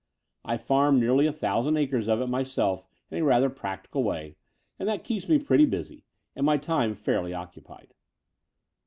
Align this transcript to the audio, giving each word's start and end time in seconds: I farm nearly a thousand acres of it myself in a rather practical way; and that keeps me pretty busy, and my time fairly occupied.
I 0.43 0.57
farm 0.57 0.99
nearly 0.99 1.27
a 1.27 1.31
thousand 1.31 1.77
acres 1.77 2.07
of 2.07 2.21
it 2.21 2.25
myself 2.25 2.87
in 3.11 3.19
a 3.19 3.23
rather 3.23 3.51
practical 3.51 4.03
way; 4.03 4.35
and 4.79 4.89
that 4.89 5.03
keeps 5.03 5.29
me 5.29 5.37
pretty 5.37 5.65
busy, 5.67 6.05
and 6.35 6.43
my 6.43 6.57
time 6.57 6.95
fairly 6.95 7.35
occupied. 7.35 7.93